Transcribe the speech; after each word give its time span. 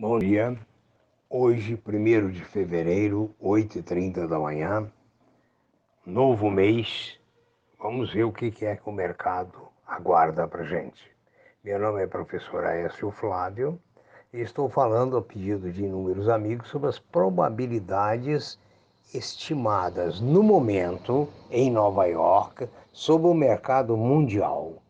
Bom 0.00 0.18
dia. 0.18 0.58
Hoje, 1.28 1.78
1 1.86 2.30
de 2.30 2.42
fevereiro, 2.42 3.34
8h30 3.38 4.26
da 4.26 4.38
manhã, 4.38 4.90
novo 6.06 6.50
mês. 6.50 7.20
Vamos 7.78 8.10
ver 8.10 8.24
o 8.24 8.32
que 8.32 8.64
é 8.64 8.76
que 8.76 8.88
o 8.88 8.92
mercado 8.92 9.68
aguarda 9.86 10.48
para 10.48 10.64
gente. 10.64 11.02
Meu 11.62 11.78
nome 11.78 12.02
é 12.02 12.06
professor 12.06 12.64
Aécio 12.64 13.10
Flávio 13.10 13.78
e 14.32 14.38
estou 14.40 14.70
falando 14.70 15.18
a 15.18 15.22
pedido 15.22 15.70
de 15.70 15.84
inúmeros 15.84 16.30
amigos 16.30 16.70
sobre 16.70 16.88
as 16.88 16.98
probabilidades 16.98 18.58
estimadas 19.12 20.18
no 20.18 20.42
momento 20.42 21.28
em 21.50 21.70
Nova 21.70 22.06
York 22.06 22.66
sobre 22.90 23.28
o 23.28 23.34
mercado 23.34 23.98
mundial. 23.98 24.82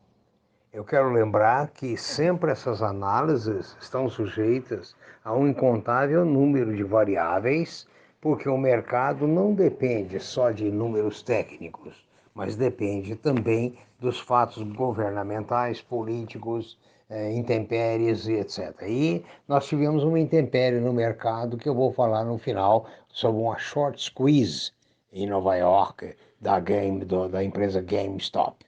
Eu 0.73 0.84
quero 0.84 1.12
lembrar 1.12 1.71
que 1.71 1.96
sempre 1.96 2.52
essas 2.52 2.80
análises 2.80 3.77
estão 3.80 4.09
sujeitas 4.09 4.95
a 5.25 5.34
um 5.34 5.48
incontável 5.48 6.25
número 6.25 6.77
de 6.77 6.84
variáveis, 6.84 7.88
porque 8.20 8.48
o 8.48 8.56
mercado 8.56 9.27
não 9.27 9.52
depende 9.52 10.20
só 10.20 10.52
de 10.52 10.70
números 10.70 11.23
técnicos, 11.23 12.06
mas 12.33 12.55
depende 12.55 13.16
também 13.16 13.77
dos 13.98 14.20
fatos 14.20 14.62
governamentais, 14.62 15.83
políticos, 15.83 16.78
eh, 17.09 17.33
intempéries 17.33 18.28
e 18.28 18.34
etc. 18.34 18.83
E 18.83 19.25
nós 19.48 19.66
tivemos 19.66 20.05
uma 20.05 20.20
intempérie 20.20 20.78
no 20.78 20.92
mercado 20.92 21.59
que 21.59 21.69
eu 21.69 21.75
vou 21.75 21.92
falar 21.92 22.25
no 22.25 22.39
final 22.39 22.87
sobre 23.09 23.42
uma 23.42 23.59
short 23.59 24.00
squeeze 24.00 24.70
em 25.12 25.27
Nova 25.27 25.56
York 25.56 26.14
da, 26.41 26.61
game, 26.61 27.05
do, 27.05 27.28
da 27.28 27.42
empresa 27.42 27.83
GameStop. 27.83 28.64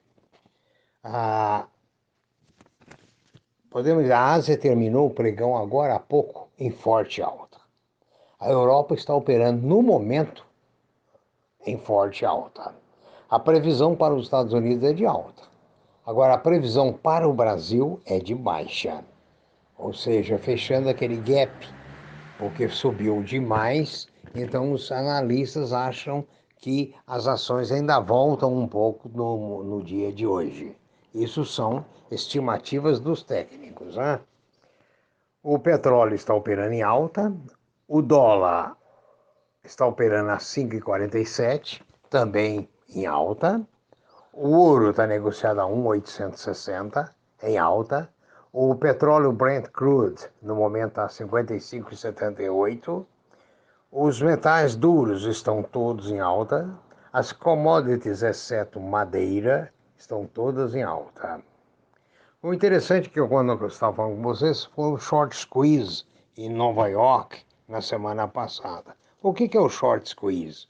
Ah, 1.04 1.66
Podemos 3.72 4.02
dizer, 4.02 4.12
a 4.12 4.32
Ásia 4.32 4.58
terminou 4.58 5.06
o 5.06 5.14
pregão 5.14 5.56
agora 5.56 5.94
há 5.94 5.98
pouco 5.98 6.46
em 6.58 6.70
forte 6.70 7.22
alta. 7.22 7.56
A 8.38 8.50
Europa 8.50 8.94
está 8.94 9.14
operando 9.14 9.66
no 9.66 9.80
momento 9.80 10.44
em 11.66 11.78
forte 11.78 12.26
alta. 12.26 12.74
A 13.30 13.38
previsão 13.38 13.96
para 13.96 14.12
os 14.12 14.24
Estados 14.24 14.52
Unidos 14.52 14.84
é 14.84 14.92
de 14.92 15.06
alta. 15.06 15.44
Agora, 16.04 16.34
a 16.34 16.38
previsão 16.38 16.92
para 16.92 17.26
o 17.26 17.32
Brasil 17.32 17.98
é 18.04 18.18
de 18.18 18.34
baixa. 18.34 19.02
Ou 19.78 19.94
seja, 19.94 20.36
fechando 20.36 20.90
aquele 20.90 21.16
gap, 21.16 21.50
porque 22.38 22.68
subiu 22.68 23.22
demais, 23.22 24.06
então 24.34 24.72
os 24.72 24.92
analistas 24.92 25.72
acham 25.72 26.26
que 26.58 26.94
as 27.06 27.26
ações 27.26 27.72
ainda 27.72 28.00
voltam 28.00 28.54
um 28.54 28.68
pouco 28.68 29.08
no, 29.08 29.62
no 29.64 29.82
dia 29.82 30.12
de 30.12 30.26
hoje. 30.26 30.76
Isso 31.14 31.44
são 31.44 31.84
estimativas 32.10 32.98
dos 32.98 33.22
técnicos. 33.22 33.96
Né? 33.96 34.20
O 35.42 35.58
petróleo 35.58 36.14
está 36.14 36.34
operando 36.34 36.72
em 36.72 36.82
alta, 36.82 37.32
o 37.86 38.00
dólar 38.00 38.76
está 39.64 39.86
operando 39.86 40.30
a 40.30 40.38
5,47, 40.38 41.82
também 42.08 42.68
em 42.88 43.06
alta. 43.06 43.60
O 44.32 44.48
ouro 44.50 44.90
está 44.90 45.06
negociado 45.06 45.60
a 45.60 45.66
1,860, 45.66 47.14
em 47.42 47.58
alta. 47.58 48.08
O 48.52 48.74
petróleo 48.74 49.32
Brent 49.32 49.68
Crude, 49.68 50.28
no 50.40 50.54
momento, 50.56 51.00
está 51.00 51.04
a 51.04 51.08
55,78. 51.08 53.04
Os 53.90 54.22
metais 54.22 54.74
duros 54.74 55.24
estão 55.24 55.62
todos 55.62 56.10
em 56.10 56.20
alta. 56.20 56.68
As 57.12 57.30
commodities, 57.32 58.22
exceto 58.22 58.80
madeira, 58.80 59.72
estão 60.02 60.26
todas 60.26 60.74
em 60.74 60.82
alta. 60.82 61.40
O 62.42 62.52
interessante 62.52 63.06
é 63.06 63.10
que 63.10 63.28
quando 63.28 63.52
eu 63.52 63.66
estava 63.68 63.94
falando 63.94 64.16
com 64.16 64.22
vocês 64.22 64.64
foi 64.64 64.90
o 64.90 64.98
short 64.98 65.36
squeeze 65.36 66.04
em 66.36 66.50
Nova 66.50 66.88
York 66.88 67.40
na 67.68 67.80
semana 67.80 68.26
passada. 68.26 68.96
O 69.22 69.32
que 69.32 69.56
é 69.56 69.60
o 69.60 69.68
short 69.68 70.08
squeeze? 70.08 70.66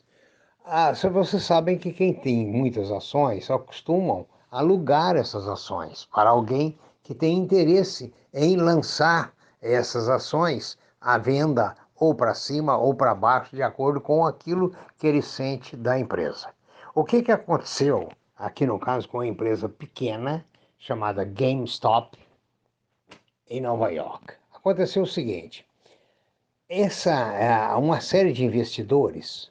Ah, 0.66 0.92
vocês 0.92 1.42
sabem 1.44 1.78
que 1.78 1.92
quem 1.92 2.12
tem 2.12 2.46
muitas 2.46 2.90
ações 2.90 3.46
só 3.46 3.58
costumam 3.58 4.26
alugar 4.50 5.16
essas 5.16 5.48
ações 5.48 6.06
para 6.14 6.28
alguém 6.28 6.78
que 7.02 7.14
tem 7.14 7.38
interesse 7.38 8.12
em 8.34 8.56
lançar 8.56 9.32
essas 9.62 10.10
ações 10.10 10.76
à 11.00 11.16
venda 11.16 11.74
ou 11.96 12.14
para 12.14 12.34
cima 12.34 12.76
ou 12.76 12.94
para 12.94 13.14
baixo, 13.14 13.56
de 13.56 13.62
acordo 13.62 13.98
com 13.98 14.26
aquilo 14.26 14.74
que 14.98 15.06
ele 15.06 15.22
sente 15.22 15.74
da 15.74 15.98
empresa. 15.98 16.48
O 16.94 17.02
que, 17.02 17.22
que 17.22 17.32
aconteceu 17.32 18.10
aqui 18.42 18.66
no 18.66 18.78
caso 18.78 19.08
com 19.08 19.18
uma 19.18 19.26
empresa 19.26 19.68
pequena 19.68 20.44
chamada 20.76 21.24
GameStop 21.24 22.18
em 23.48 23.60
Nova 23.60 23.90
York. 23.90 24.34
Aconteceu 24.52 25.04
o 25.04 25.06
seguinte: 25.06 25.64
essa 26.68 27.12
é, 27.34 27.74
uma 27.76 28.00
série 28.00 28.32
de 28.32 28.44
investidores 28.44 29.50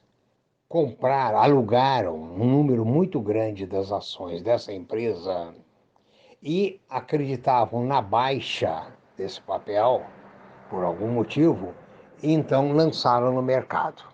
compraram, 0.68 1.38
alugaram 1.38 2.14
um 2.14 2.46
número 2.46 2.84
muito 2.84 3.18
grande 3.18 3.66
das 3.66 3.90
ações 3.90 4.42
dessa 4.42 4.72
empresa 4.72 5.54
e 6.42 6.78
acreditavam 6.88 7.86
na 7.86 8.02
baixa 8.02 8.92
desse 9.16 9.40
papel 9.40 10.04
por 10.68 10.84
algum 10.84 11.08
motivo, 11.08 11.74
e 12.22 12.32
então 12.32 12.72
lançaram 12.72 13.32
no 13.32 13.42
mercado. 13.42 14.11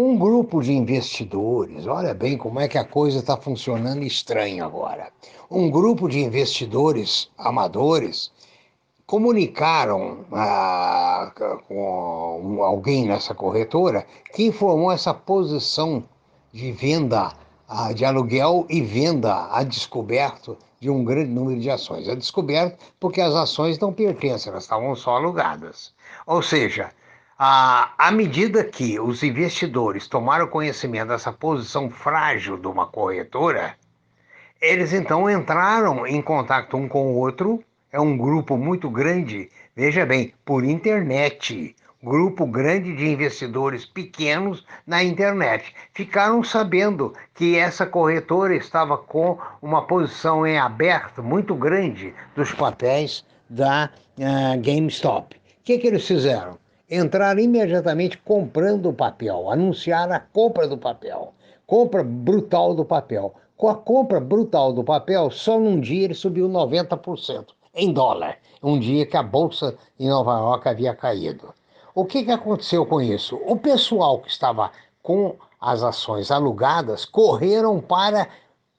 Um 0.00 0.16
grupo 0.16 0.62
de 0.62 0.72
investidores, 0.72 1.84
olha 1.88 2.14
bem 2.14 2.38
como 2.38 2.60
é 2.60 2.68
que 2.68 2.78
a 2.78 2.84
coisa 2.84 3.18
está 3.18 3.36
funcionando 3.36 4.04
estranho 4.04 4.64
agora. 4.64 5.10
Um 5.50 5.68
grupo 5.68 6.08
de 6.08 6.20
investidores 6.20 7.28
amadores 7.36 8.30
comunicaram 9.04 10.24
ah, 10.30 11.32
com 11.66 12.62
alguém 12.62 13.06
nessa 13.06 13.34
corretora 13.34 14.06
que 14.32 14.44
informou 14.44 14.92
essa 14.92 15.12
posição 15.12 16.04
de 16.52 16.70
venda 16.70 17.32
ah, 17.68 17.92
de 17.92 18.04
aluguel 18.04 18.66
e 18.68 18.80
venda 18.80 19.48
a 19.50 19.64
descoberto 19.64 20.56
de 20.78 20.88
um 20.88 21.02
grande 21.02 21.32
número 21.32 21.58
de 21.58 21.70
ações. 21.70 22.08
A 22.08 22.14
descoberto 22.14 22.78
porque 23.00 23.20
as 23.20 23.34
ações 23.34 23.80
não 23.80 23.92
pertencem, 23.92 24.52
elas 24.52 24.62
estavam 24.62 24.94
só 24.94 25.16
alugadas. 25.16 25.92
Ou 26.24 26.40
seja, 26.40 26.92
à, 27.38 28.10
medida 28.10 28.64
que 28.64 28.98
os 28.98 29.22
investidores 29.22 30.08
tomaram 30.08 30.48
conhecimento 30.48 31.08
dessa 31.08 31.32
posição 31.32 31.88
frágil 31.88 32.56
de 32.56 32.66
uma 32.66 32.86
corretora, 32.86 33.76
eles 34.60 34.92
então 34.92 35.30
entraram 35.30 36.04
em 36.04 36.20
contato 36.20 36.76
um 36.76 36.88
com 36.88 37.12
o 37.12 37.16
outro. 37.16 37.62
É 37.92 38.00
um 38.00 38.18
grupo 38.18 38.56
muito 38.56 38.90
grande, 38.90 39.48
veja 39.74 40.04
bem, 40.04 40.34
por 40.44 40.64
internet. 40.64 41.76
Grupo 42.02 42.46
grande 42.46 42.94
de 42.94 43.08
investidores 43.08 43.84
pequenos 43.84 44.66
na 44.86 45.02
internet. 45.02 45.74
Ficaram 45.92 46.42
sabendo 46.42 47.12
que 47.34 47.56
essa 47.56 47.86
corretora 47.86 48.54
estava 48.56 48.98
com 48.98 49.38
uma 49.62 49.86
posição 49.86 50.46
em 50.46 50.58
aberto 50.58 51.22
muito 51.22 51.54
grande 51.54 52.14
dos 52.36 52.52
papéis 52.52 53.24
da 53.48 53.90
uh, 54.16 54.60
GameStop. 54.60 55.36
O 55.36 55.40
que, 55.64 55.78
que 55.78 55.86
eles 55.86 56.06
fizeram? 56.06 56.58
Entrar 56.88 57.38
imediatamente 57.38 58.18
comprando 58.18 58.88
o 58.88 58.92
papel, 58.92 59.50
anunciar 59.50 60.10
a 60.10 60.18
compra 60.18 60.66
do 60.66 60.78
papel, 60.78 61.34
compra 61.66 62.02
brutal 62.02 62.74
do 62.74 62.84
papel. 62.84 63.34
Com 63.56 63.68
a 63.68 63.74
compra 63.74 64.20
brutal 64.20 64.72
do 64.72 64.84
papel, 64.84 65.30
só 65.30 65.58
num 65.58 65.80
dia 65.80 66.04
ele 66.04 66.14
subiu 66.14 66.48
90% 66.48 67.48
em 67.74 67.92
dólar, 67.92 68.38
um 68.62 68.78
dia 68.78 69.04
que 69.04 69.16
a 69.16 69.22
bolsa 69.22 69.76
em 69.98 70.08
Nova 70.08 70.38
York 70.38 70.68
havia 70.68 70.94
caído. 70.94 71.52
O 71.94 72.04
que, 72.04 72.24
que 72.24 72.30
aconteceu 72.30 72.86
com 72.86 73.00
isso? 73.00 73.36
O 73.44 73.56
pessoal 73.56 74.20
que 74.20 74.30
estava 74.30 74.70
com 75.02 75.36
as 75.60 75.82
ações 75.82 76.30
alugadas 76.30 77.04
correram 77.04 77.80
para 77.80 78.28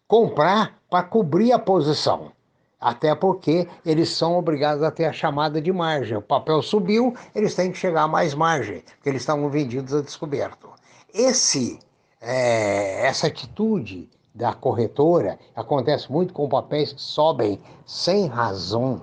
comprar 0.08 0.80
para 0.90 1.04
cobrir 1.04 1.52
a 1.52 1.60
posição. 1.60 2.32
Até 2.80 3.14
porque 3.14 3.68
eles 3.86 4.10
são 4.10 4.38
obrigados 4.38 4.84
a 4.84 4.92
ter 4.92 5.06
a 5.06 5.14
chamada 5.14 5.62
de 5.62 5.72
margem. 5.72 6.18
O 6.18 6.22
papel 6.22 6.62
subiu, 6.62 7.14
eles 7.36 7.54
têm 7.54 7.72
que 7.72 7.78
chegar 7.78 8.04
a 8.04 8.08
mais 8.08 8.34
margem, 8.34 8.82
porque 8.96 9.10
eles 9.10 9.22
estavam 9.22 9.50
vendidos 9.50 9.94
a 9.94 10.02
descoberto. 10.02 10.70
Esse, 11.14 11.80
é, 12.22 13.06
essa 13.06 13.28
atitude 13.28 14.10
da 14.34 14.54
corretora 14.54 15.38
acontece 15.54 16.10
muito 16.10 16.34
com 16.34 16.48
papéis 16.48 16.94
que 16.94 17.02
sobem 17.02 17.60
sem 17.86 18.28
razão, 18.28 19.02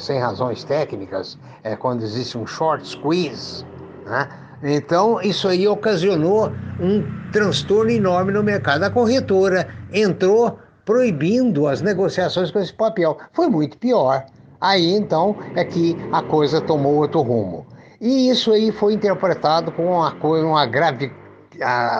sem 0.00 0.18
razões 0.18 0.64
técnicas, 0.64 1.38
é 1.62 1.76
quando 1.76 2.02
existe 2.02 2.36
um 2.36 2.46
short 2.46 2.86
squeeze. 2.86 3.64
Né? 4.04 4.28
Então, 4.62 5.20
isso 5.20 5.46
aí 5.46 5.68
ocasionou 5.68 6.50
um 6.80 7.30
transtorno 7.30 7.90
enorme 7.90 8.32
no 8.32 8.42
mercado. 8.42 8.82
A 8.82 8.90
corretora 8.90 9.68
entrou 9.92 10.58
proibindo 10.84 11.66
as 11.66 11.80
negociações 11.80 12.50
com 12.50 12.58
esse 12.58 12.72
papel. 12.72 13.18
Foi 13.32 13.48
muito 13.48 13.78
pior. 13.78 14.26
Aí 14.60 14.94
então 14.94 15.36
é 15.54 15.64
que 15.64 15.96
a 16.12 16.22
coisa 16.22 16.60
tomou 16.60 16.96
outro 16.96 17.20
rumo. 17.20 17.66
E 18.00 18.28
isso 18.28 18.52
aí 18.52 18.70
foi 18.72 18.94
interpretado 18.94 19.72
como 19.72 19.92
uma 19.92 20.12
coisa, 20.12 20.46
uma 20.46 20.66
grave, 20.66 21.12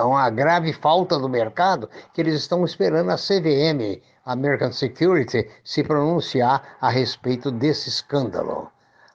uma 0.04 0.28
grave 0.30 0.72
falta 0.72 1.18
do 1.18 1.28
mercado, 1.28 1.88
que 2.12 2.20
eles 2.20 2.34
estão 2.34 2.64
esperando 2.64 3.10
a 3.10 3.16
CVM, 3.16 4.02
American 4.24 4.72
Security, 4.72 5.48
se 5.62 5.82
pronunciar 5.82 6.76
a 6.80 6.88
respeito 6.88 7.50
desse 7.50 7.88
escândalo. 7.88 8.70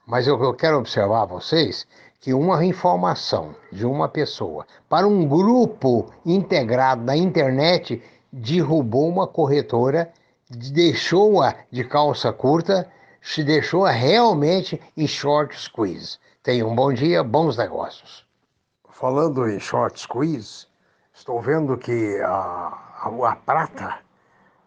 Mas 0.05 0.25
eu, 0.27 0.41
eu 0.43 0.53
quero 0.53 0.77
observar 0.77 1.25
vocês 1.25 1.85
que 2.19 2.33
uma 2.33 2.63
informação 2.65 3.55
de 3.71 3.85
uma 3.85 4.09
pessoa 4.09 4.65
para 4.89 5.07
um 5.07 5.27
grupo 5.27 6.11
integrado 6.25 7.03
na 7.03 7.15
internet 7.15 8.01
derrubou 8.31 9.07
uma 9.07 9.27
corretora, 9.27 10.11
deixou-a 10.49 11.55
de 11.71 11.83
calça 11.83 12.31
curta, 12.31 12.89
se 13.21 13.43
deixou 13.43 13.83
realmente 13.83 14.81
em 14.95 15.07
short 15.07 15.59
squeeze. 15.59 16.17
Tenha 16.41 16.65
um 16.65 16.75
bom 16.75 16.93
dia, 16.93 17.23
bons 17.23 17.57
negócios. 17.57 18.25
Falando 18.89 19.47
em 19.47 19.59
short 19.59 19.99
squeeze, 19.99 20.67
estou 21.13 21.41
vendo 21.41 21.77
que 21.77 22.19
a, 22.21 22.31
a, 23.01 23.31
a 23.31 23.35
prata 23.35 23.99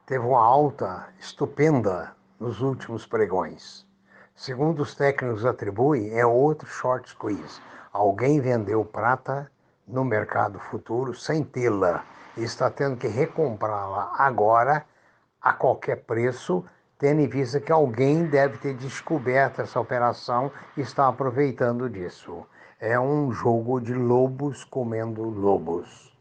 teve 0.06 0.25
uma 0.25 0.44
alta 0.44 1.09
estupenda 1.19 2.14
nos 2.38 2.61
últimos 2.61 3.06
pregões. 3.06 3.87
Segundo 4.35 4.82
os 4.82 4.94
técnicos 4.94 5.47
atribuem, 5.47 6.11
é 6.19 6.26
outro 6.26 6.67
short 6.67 7.09
squeeze. 7.09 7.61
Alguém 7.93 8.41
vendeu 8.41 8.85
prata 8.85 9.50
no 9.87 10.05
mercado 10.05 10.58
futuro 10.58 11.14
sem 11.14 11.43
tê-la 11.43 12.05
está 12.37 12.70
tendo 12.70 12.96
que 12.96 13.08
recomprá-la 13.08 14.12
agora 14.17 14.84
a 15.40 15.52
qualquer 15.52 16.05
preço, 16.05 16.64
tendo 16.99 17.20
em 17.20 17.29
vista 17.29 17.61
que 17.61 17.73
alguém 17.73 18.26
deve 18.26 18.58
ter 18.58 18.75
descoberto 18.75 19.61
essa 19.61 19.81
operação 19.81 20.50
e 20.76 20.81
está 20.81 21.08
aproveitando 21.08 21.90
disso. 21.90 22.46
É 22.81 22.99
um 22.99 23.31
jogo 23.32 23.81
de 23.81 23.93
lobos 23.93 24.64
comendo 24.64 25.23
lobos. 25.23 26.12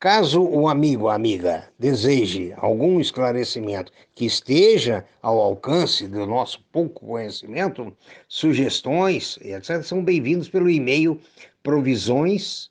Caso 0.00 0.40
o 0.40 0.68
amigo 0.68 1.04
ou 1.04 1.10
amiga 1.10 1.68
deseje 1.76 2.54
algum 2.56 3.00
esclarecimento 3.00 3.90
que 4.14 4.26
esteja 4.26 5.04
ao 5.20 5.40
alcance 5.40 6.06
do 6.06 6.24
nosso 6.24 6.62
pouco 6.70 7.04
conhecimento, 7.06 7.92
sugestões 8.28 9.38
etc., 9.42 9.82
são 9.82 10.04
bem-vindos 10.04 10.48
pelo 10.48 10.70
e-mail 10.70 11.20
provisões, 11.64 12.70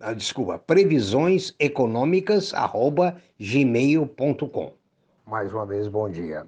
ah, 0.00 0.12
desculpa, 0.12 0.58
previsões 0.58 1.54
econômicas, 1.58 2.52
arroba 2.54 3.16
gmail.com. 3.38 4.72
Mais 5.26 5.52
uma 5.52 5.66
vez, 5.66 5.88
bom 5.88 6.08
dia. 6.08 6.46